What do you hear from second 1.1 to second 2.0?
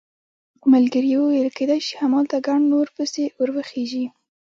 یې وویل کېدای شي